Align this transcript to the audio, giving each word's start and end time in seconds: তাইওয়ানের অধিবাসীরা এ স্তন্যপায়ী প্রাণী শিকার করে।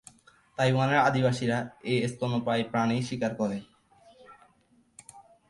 তাইওয়ানের 0.57 1.03
অধিবাসীরা 1.07 1.57
এ 1.83 1.95
স্তন্যপায়ী 2.07 2.63
প্রাণী 2.63 2.97
শিকার 3.01 3.31
করে। 3.35 3.57